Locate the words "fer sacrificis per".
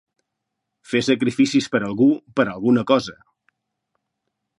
0.93-1.81